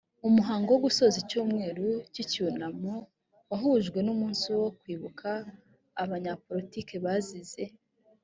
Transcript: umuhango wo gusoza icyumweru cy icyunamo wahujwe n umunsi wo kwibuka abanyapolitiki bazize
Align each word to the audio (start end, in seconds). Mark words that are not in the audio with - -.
umuhango 0.27 0.67
wo 0.71 0.79
gusoza 0.85 1.15
icyumweru 1.23 1.87
cy 2.13 2.19
icyunamo 2.23 2.93
wahujwe 3.49 3.99
n 4.05 4.07
umunsi 4.13 4.45
wo 4.59 4.67
kwibuka 4.79 5.29
abanyapolitiki 6.03 6.95
bazize 7.05 7.63